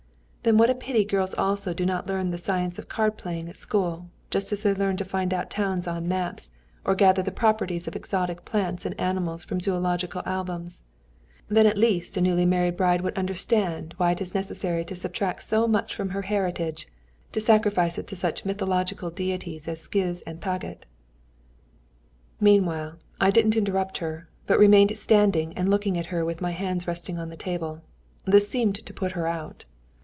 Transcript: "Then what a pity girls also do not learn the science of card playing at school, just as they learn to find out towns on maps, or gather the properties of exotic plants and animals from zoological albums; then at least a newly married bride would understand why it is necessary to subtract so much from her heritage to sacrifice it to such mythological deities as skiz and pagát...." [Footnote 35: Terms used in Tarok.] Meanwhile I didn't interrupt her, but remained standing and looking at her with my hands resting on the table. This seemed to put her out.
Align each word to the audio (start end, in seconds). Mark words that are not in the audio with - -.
"Then 0.43 0.57
what 0.57 0.71
a 0.71 0.73
pity 0.73 1.05
girls 1.05 1.35
also 1.35 1.71
do 1.71 1.85
not 1.85 2.07
learn 2.07 2.31
the 2.31 2.37
science 2.39 2.79
of 2.79 2.89
card 2.89 3.15
playing 3.15 3.47
at 3.47 3.55
school, 3.55 4.09
just 4.31 4.51
as 4.51 4.63
they 4.63 4.73
learn 4.73 4.97
to 4.97 5.05
find 5.05 5.35
out 5.35 5.51
towns 5.51 5.85
on 5.85 6.07
maps, 6.07 6.49
or 6.83 6.95
gather 6.95 7.21
the 7.21 7.29
properties 7.31 7.87
of 7.87 7.95
exotic 7.95 8.43
plants 8.43 8.83
and 8.83 8.99
animals 8.99 9.45
from 9.45 9.59
zoological 9.59 10.23
albums; 10.25 10.81
then 11.47 11.67
at 11.67 11.77
least 11.77 12.17
a 12.17 12.21
newly 12.21 12.47
married 12.47 12.75
bride 12.75 13.01
would 13.01 13.15
understand 13.19 13.93
why 13.97 14.13
it 14.13 14.19
is 14.19 14.33
necessary 14.33 14.83
to 14.85 14.95
subtract 14.95 15.43
so 15.43 15.67
much 15.67 15.93
from 15.95 16.09
her 16.09 16.23
heritage 16.23 16.87
to 17.33 17.39
sacrifice 17.39 17.99
it 17.99 18.07
to 18.07 18.15
such 18.15 18.43
mythological 18.43 19.11
deities 19.11 19.67
as 19.67 19.79
skiz 19.87 20.23
and 20.25 20.41
pagát...." 20.41 20.85
[Footnote 22.39 22.49
35: 22.49 22.55
Terms 22.55 22.55
used 22.55 22.57
in 22.57 22.63
Tarok.] 22.63 22.65
Meanwhile 22.79 22.97
I 23.19 23.29
didn't 23.29 23.57
interrupt 23.57 23.97
her, 23.99 24.27
but 24.47 24.57
remained 24.57 24.97
standing 24.97 25.53
and 25.55 25.69
looking 25.69 25.99
at 25.99 26.07
her 26.07 26.25
with 26.25 26.41
my 26.41 26.49
hands 26.53 26.87
resting 26.87 27.19
on 27.19 27.29
the 27.29 27.37
table. 27.37 27.83
This 28.25 28.49
seemed 28.49 28.83
to 28.83 28.91
put 28.93 29.11
her 29.11 29.27
out. 29.27 29.65